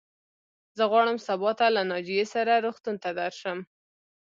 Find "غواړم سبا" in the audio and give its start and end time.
0.91-1.51